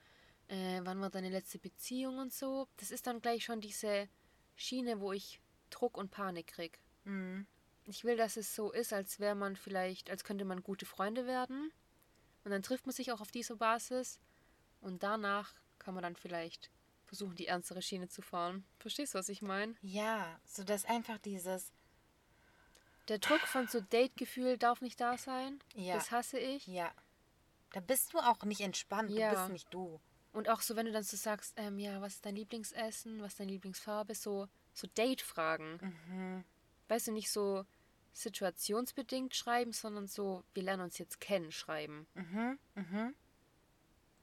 [0.49, 2.69] äh, wann war deine letzte Beziehung und so.
[2.77, 4.09] Das ist dann gleich schon diese
[4.55, 6.79] Schiene, wo ich Druck und Panik krieg.
[7.05, 7.47] mhm.
[7.89, 11.25] Ich will, dass es so ist, als wäre man vielleicht, als könnte man gute Freunde
[11.27, 11.71] werden.
[12.43, 14.19] Und dann trifft man sich auch auf dieser Basis.
[14.81, 16.71] Und danach kann man dann vielleicht
[17.07, 18.65] versuchen, die ernstere Schiene zu fahren.
[18.79, 19.75] Verstehst du, was ich meine?
[19.83, 21.73] ja, so dass einfach dieses,
[23.09, 25.61] Der Druck von so Date-Gefühl darf nicht da sein.
[25.75, 25.95] Ja.
[25.95, 26.67] Das hasse ich.
[26.67, 26.93] ja,
[27.73, 29.31] da bist du auch nicht entspannt, Ja.
[29.31, 30.01] du bist nicht du.
[30.33, 33.33] Und auch so, wenn du dann so sagst, ähm, ja, was ist dein Lieblingsessen, was
[33.33, 35.79] ist deine Lieblingsfarbe, so, so Date-Fragen.
[36.11, 36.45] Mhm.
[36.89, 37.65] Weißt du, nicht so
[38.13, 42.07] situationsbedingt schreiben, sondern so, wir lernen uns jetzt kennen, schreiben.
[42.15, 42.59] Mhm.
[42.75, 43.15] Mhm.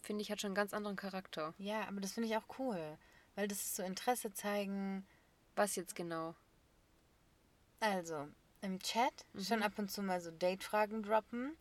[0.03, 1.53] Finde ich, hat schon einen ganz anderen Charakter.
[1.57, 2.97] Ja, aber das finde ich auch cool,
[3.35, 5.07] weil das ist so Interesse zeigen.
[5.55, 6.35] Was jetzt genau?
[7.79, 8.27] Also,
[8.61, 9.43] im Chat Mhm.
[9.43, 11.55] schon ab und zu mal so Date-Fragen droppen,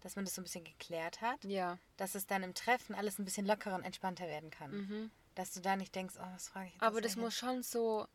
[0.00, 1.76] dass man das so ein bisschen geklärt hat, Ja.
[1.96, 4.70] dass es dann im Treffen alles ein bisschen lockerer und entspannter werden kann.
[4.70, 5.10] Mhm.
[5.34, 6.82] Dass du da nicht denkst, oh, was frage ich jetzt?
[6.82, 8.06] Aber das muss schon so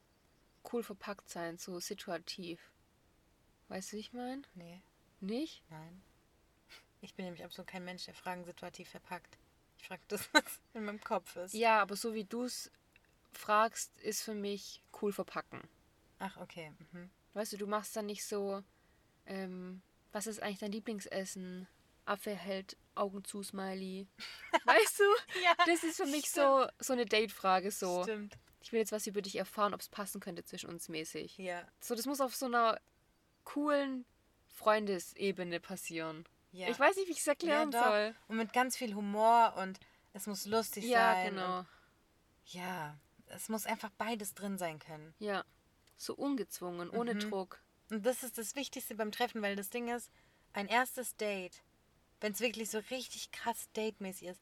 [0.71, 2.61] cool verpackt sein, so situativ.
[3.67, 4.43] Weißt du, wie ich meine?
[4.55, 4.81] Nee,
[5.19, 5.61] Nicht?
[5.69, 6.01] nein.
[7.01, 9.37] Ich bin nämlich absolut kein Mensch, der Fragen situativ verpackt.
[9.83, 10.43] Ich frage das, was
[10.73, 11.53] in meinem Kopf ist.
[11.53, 12.71] Ja, aber so wie du es
[13.33, 15.61] fragst, ist für mich cool verpacken.
[16.19, 16.71] Ach, okay.
[16.93, 17.09] Mhm.
[17.33, 18.63] Weißt du, du machst dann nicht so,
[19.25, 19.81] ähm,
[20.13, 21.67] was ist eigentlich dein Lieblingsessen?
[22.05, 24.07] Affe hält Augen zu, Smiley.
[24.65, 25.03] Weißt du?
[25.43, 27.69] Ja, Das ist für mich so, so eine Date-Frage.
[27.71, 28.37] So, stimmt.
[28.61, 31.37] ich will jetzt was über dich erfahren, ob es passen könnte zwischen uns mäßig.
[31.37, 31.67] Ja.
[31.81, 32.79] So, das muss auf so einer
[33.43, 34.05] coolen
[34.47, 36.25] Freundesebene passieren.
[36.53, 36.69] Ja.
[36.69, 38.15] Ich weiß nicht, wie ich es erklären ja, soll.
[38.27, 39.79] Und mit ganz viel Humor und
[40.13, 41.31] es muss lustig Ja, sein.
[41.31, 41.59] genau.
[41.59, 41.67] Und,
[42.45, 42.95] ja,
[43.27, 45.13] es muss einfach beides drin sein können.
[45.19, 45.43] Ja.
[45.97, 47.19] So ungezwungen, ohne Mhm.
[47.21, 47.59] Druck.
[47.89, 50.11] Und das ist das Wichtigste beim Treffen, weil das Ding ist,
[50.53, 51.63] ein erstes Date,
[52.21, 54.41] wenn es wirklich so richtig krass datemäßig ist,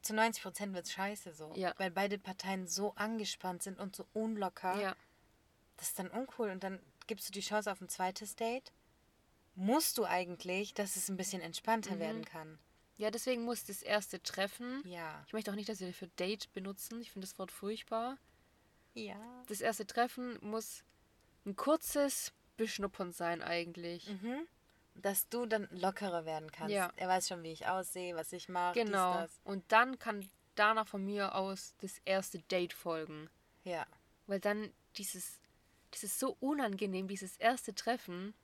[0.00, 1.52] zu 90 Prozent wird es scheiße so.
[1.54, 1.74] Ja.
[1.76, 4.80] Weil beide Parteien so angespannt sind und so unlocker.
[4.80, 4.96] Ja.
[5.76, 6.50] Das ist dann uncool.
[6.50, 8.72] Und dann gibst du die Chance auf ein zweites Date.
[9.54, 12.00] Musst du eigentlich, dass es ein bisschen entspannter Mhm.
[12.00, 12.58] werden kann.
[12.96, 14.82] Ja, deswegen muss das erste Treffen.
[14.86, 15.22] Ja.
[15.26, 17.00] Ich möchte auch nicht, dass wir für Date benutzen.
[17.00, 18.16] Ich finde das Wort furchtbar.
[18.94, 19.16] Ja.
[19.48, 20.84] Das erste Treffen muss
[21.44, 24.08] ein kurzes Beschnuppern sein eigentlich.
[24.08, 24.46] Mhm.
[24.94, 26.74] Dass du dann lockerer werden kannst.
[26.74, 26.92] Ja.
[26.96, 28.74] Er weiß schon, wie ich aussehe, was ich mache.
[28.84, 29.12] Genau.
[29.22, 29.40] Dies, das.
[29.44, 33.30] Und dann kann danach von mir aus das erste Date folgen.
[33.64, 33.86] Ja.
[34.26, 35.40] Weil dann dieses,
[35.90, 38.34] das ist so unangenehm, dieses erste Treffen.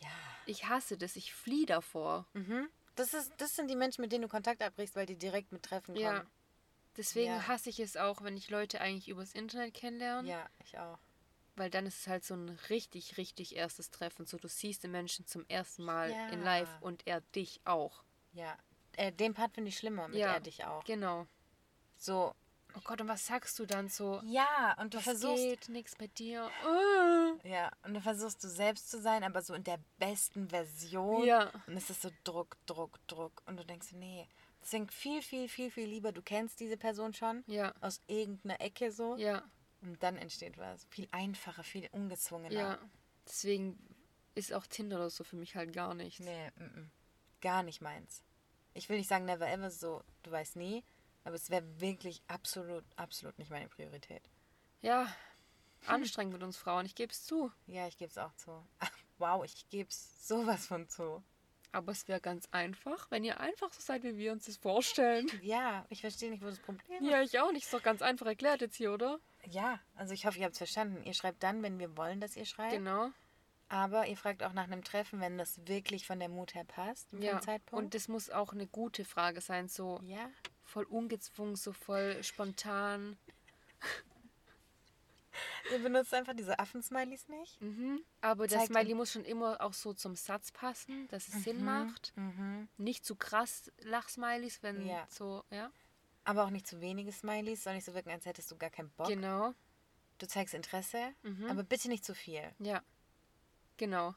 [0.00, 0.08] Ja.
[0.46, 2.26] Ich hasse das, ich fliehe davor.
[2.32, 2.68] Mhm.
[2.96, 5.62] Das, ist, das sind die Menschen, mit denen du Kontakt abbrichst, weil die direkt mit
[5.62, 6.04] Treffen kommen.
[6.04, 6.26] Ja.
[6.96, 7.46] Deswegen Ja.
[7.48, 10.28] hasse ich es auch, wenn ich Leute eigentlich übers Internet kennenlerne.
[10.28, 10.98] Ja, ich auch.
[11.56, 14.26] Weil dann ist es halt so ein richtig, richtig erstes Treffen.
[14.26, 16.28] So, du siehst den Menschen zum ersten Mal Ja.
[16.28, 18.02] in live und er dich auch.
[18.32, 18.58] Ja.
[18.96, 20.32] Äh, den Part finde ich schlimmer, mit Ja.
[20.34, 20.84] er dich auch.
[20.84, 21.26] Genau.
[21.96, 22.34] So.
[22.76, 24.20] Oh Gott, und was sagst du dann so?
[24.24, 25.36] Ja, und du Was versuchst.
[25.42, 25.68] geht?
[25.68, 26.50] Nix mit dir.
[27.44, 31.24] Ja, und du versuchst du selbst zu sein, aber so in der besten Version.
[31.24, 31.50] Ja.
[31.66, 33.42] Und es ist so Druck, Druck, Druck.
[33.46, 34.28] Und du denkst, nee.
[34.62, 37.72] Deswegen viel, viel, viel, viel lieber, du kennst diese Person schon Ja.
[37.80, 39.16] aus irgendeiner Ecke so.
[39.16, 39.42] Ja.
[39.82, 40.84] Und dann entsteht was.
[40.90, 42.54] Viel einfacher, viel ungezwungener.
[42.54, 42.78] Ja.
[43.26, 43.78] Deswegen
[44.34, 46.20] ist auch Tinder oder so für mich halt gar nichts.
[46.20, 46.90] Nee, mm, mm.
[47.40, 48.22] gar nicht meins.
[48.74, 50.84] Ich will nicht sagen never ever so, du weißt nie,
[51.24, 54.22] aber es wäre wirklich absolut, absolut nicht meine Priorität.
[54.80, 55.06] Ja.
[55.86, 57.50] Anstrengend mit uns Frauen, ich gebe es zu.
[57.66, 58.50] Ja, ich gebe es auch zu.
[59.18, 61.22] Wow, ich gebe es sowas von zu.
[61.72, 65.30] Aber es wäre ganz einfach, wenn ihr einfach so seid, wie wir uns das vorstellen.
[65.42, 67.10] Ja, ich verstehe nicht, wo das Problem ist.
[67.10, 67.64] Ja, ich auch nicht.
[67.64, 69.20] Ist doch ganz einfach erklärt jetzt hier, oder?
[69.46, 71.02] Ja, also ich hoffe, ihr habt es verstanden.
[71.04, 72.72] Ihr schreibt dann, wenn wir wollen, dass ihr schreibt.
[72.72, 73.10] Genau.
[73.68, 77.12] Aber ihr fragt auch nach einem Treffen, wenn das wirklich von der Mut her passt,
[77.12, 77.40] Ja.
[77.40, 77.84] Zeitpunkt.
[77.84, 80.28] Und das muss auch eine gute Frage sein, so ja,
[80.70, 83.16] voll ungezwungen, so voll spontan.
[85.72, 87.60] ihr benutzt einfach diese Affensmileys nicht.
[87.60, 88.00] Mhm.
[88.20, 91.64] Aber das Smiley muss schon immer auch so zum Satz passen, dass es Sinn Mhm.
[91.64, 92.12] macht.
[92.16, 92.68] Mhm.
[92.78, 95.06] Nicht zu krass Lachsmileys, wenn Ja.
[95.10, 95.70] so, ja.
[96.24, 98.90] Aber auch nicht zu wenige Smileys, soll nicht so wirken, als hättest du gar keinen
[98.90, 99.08] Bock.
[99.08, 99.54] Genau.
[100.18, 101.46] Du zeigst Interesse, Mhm.
[101.50, 102.42] aber bitte nicht zu viel.
[102.58, 102.82] Ja.
[103.78, 104.14] Genau.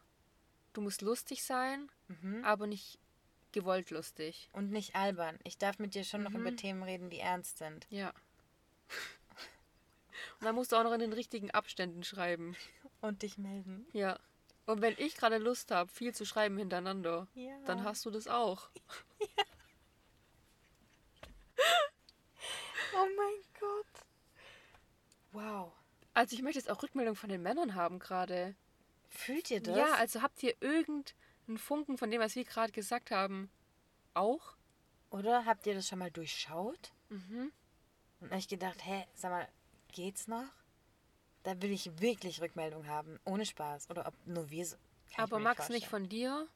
[0.73, 2.43] Du musst lustig sein, Mhm.
[2.43, 2.99] aber nicht
[3.53, 4.49] gewollt lustig.
[4.53, 5.39] Und nicht albern.
[5.43, 6.41] Ich darf mit dir schon noch Mhm.
[6.41, 7.87] über Themen reden, die ernst sind.
[7.89, 8.13] Ja.
[10.39, 12.55] Und dann musst du auch noch in den richtigen Abständen schreiben.
[13.01, 13.85] Und dich melden.
[13.93, 14.19] Ja.
[14.65, 17.57] Und wenn ich gerade Lust habe, viel zu schreiben hintereinander, Ja.
[17.65, 18.69] dann hast du das auch.
[22.95, 24.05] Oh mein Gott.
[25.31, 25.71] Wow.
[26.13, 28.55] Also ich möchte jetzt auch Rückmeldung von den Männern haben gerade.
[29.09, 29.75] Fühlt ihr das?
[29.77, 30.55] Ja, also habt ihr
[31.43, 33.49] irgendeinen Funken von dem, was wir gerade gesagt haben,
[34.13, 34.55] auch?
[35.09, 36.93] Oder habt ihr das schon mal durchschaut?
[37.09, 37.51] Mhm.
[38.21, 39.47] Und ich gedacht, hä, sag mal,
[39.91, 40.47] geht's noch?
[41.43, 43.19] Da will ich wirklich Rückmeldung haben.
[43.25, 43.89] Ohne Spaß.
[43.89, 44.77] Oder ob nur wir so.
[45.17, 46.03] Aber Max nicht vorstellen.
[46.03, 46.47] von dir,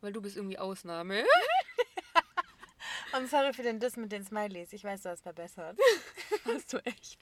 [0.00, 1.24] weil du bist irgendwie Ausnahme.
[3.16, 4.72] Und sorry für den Diss mit den Smileys.
[4.72, 5.76] Ich weiß, du hast verbessert.
[6.44, 7.18] Hast du echt?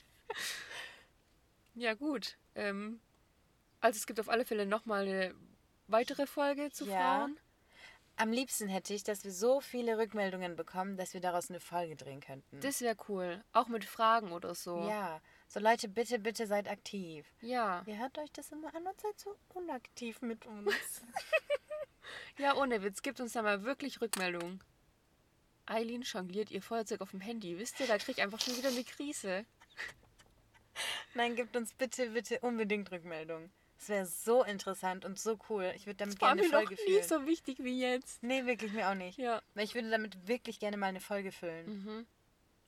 [1.75, 2.37] Ja, gut.
[2.55, 3.01] Ähm,
[3.81, 5.35] also es gibt auf alle Fälle nochmal eine
[5.89, 7.19] weitere Folge zu Ja.
[7.19, 7.39] Frauen.
[8.17, 11.95] Am liebsten hätte ich, dass wir so viele Rückmeldungen bekommen, dass wir daraus eine Folge
[11.95, 12.61] drehen könnten.
[12.61, 13.45] Das wäre cool.
[13.53, 14.89] Auch mit Fragen oder so.
[14.89, 15.21] Ja.
[15.47, 17.25] So Leute, bitte, bitte seid aktiv.
[17.41, 17.85] Ja.
[17.87, 21.03] Ihr hört euch das immer an und seid so unaktiv mit uns.
[22.39, 23.03] Ja, ohne Witz.
[23.03, 24.61] Gibt uns da mal wirklich Rückmeldung.
[25.67, 27.59] Eileen jongliert ihr Feuerzeug auf dem Handy.
[27.59, 29.45] Wisst ihr, da krieg ich einfach schon wieder eine Krise.
[31.15, 33.51] Nein, gebt uns bitte, bitte unbedingt Rückmeldung.
[33.79, 35.73] Das wäre so interessant und so cool.
[35.77, 37.09] Ich würde damit Das war gerne mir eine noch Folge nie füllen.
[37.09, 38.23] so wichtig wie jetzt.
[38.23, 39.19] Nee, wirklich, mir auch nicht.
[39.19, 39.41] Ja.
[39.55, 41.67] Weil ich würde damit wirklich gerne mal eine Folge füllen.
[41.85, 42.07] Mhm.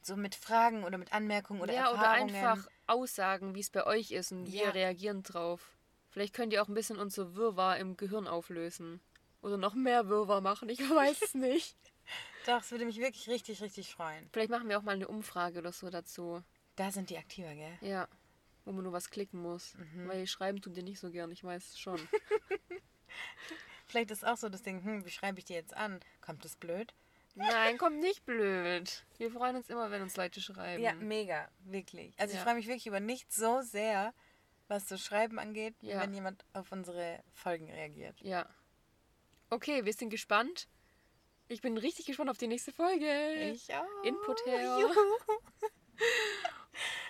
[0.03, 2.35] So mit Fragen oder mit Anmerkungen oder ja, oder Erfahrungen.
[2.35, 4.67] einfach Aussagen, wie es bei euch ist und Ja.
[4.67, 5.77] wir reagieren drauf.
[6.11, 9.01] Vielleicht könnt ihr auch ein bisschen unser Wirrwarr im Gehirn auflösen.
[9.43, 11.77] Oder noch mehr Wirrwarr machen, ich weiß es nicht.
[12.47, 14.29] Doch, es würde mich wirklich richtig, richtig freuen.
[14.33, 16.43] Vielleicht machen wir auch mal eine Umfrage oder so dazu.
[16.77, 17.77] Da sind die aktiver, gell?
[17.83, 18.09] Ja.
[18.71, 19.75] Wo man nur was klicken muss.
[19.75, 20.07] Mhm.
[20.07, 21.99] Weil schreiben tut ihr nicht so gern, ich weiß schon.
[23.87, 25.99] Vielleicht ist auch so das Ding, hm, wie schreibe ich die jetzt an?
[26.21, 26.95] Kommt das blöd?
[27.35, 29.05] Nein, komm nicht blöd.
[29.19, 30.81] Wir freuen uns immer, wenn uns Leute schreiben.
[30.81, 32.15] Ja, mega, wirklich.
[32.17, 32.45] Also ich Ja.
[32.45, 34.15] freue mich wirklich über nichts so sehr,
[34.69, 36.01] was so Schreiben angeht, Ja.
[36.01, 38.21] wenn jemand auf unsere Folgen reagiert.
[38.21, 38.49] Ja.
[39.49, 40.69] Okay, wir sind gespannt.
[41.49, 43.51] Ich bin richtig gespannt auf die nächste Folge.
[43.53, 44.05] Ich auch.
[44.05, 44.79] Input her.
[44.79, 44.95] Juhu.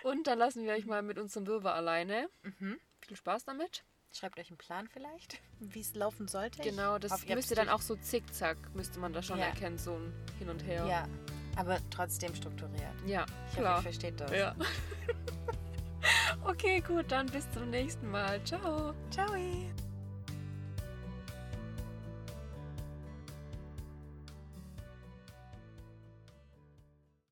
[0.04, 2.28] Und dann lassen wir euch mal mit unserem Wirrwarr alleine.
[2.42, 2.78] Mhm.
[3.00, 3.84] Viel Spaß damit.
[4.12, 6.62] Schreibt euch einen Plan vielleicht, wie es laufen sollte.
[6.62, 9.46] Genau, das hoffe, ihr müsste dann auch so zickzack, müsste man da schon Ja.
[9.46, 10.84] erkennen, so ein Hin und Her.
[10.86, 11.08] Ja,
[11.56, 12.94] aber trotzdem strukturiert.
[13.06, 13.78] Ja, Ich hoffe, klar.
[13.78, 14.30] ihr versteht das.
[14.32, 14.56] Ja.
[16.44, 18.42] okay, gut, dann bis zum nächsten Mal.
[18.44, 18.94] Ciao.
[19.10, 19.32] Ciao.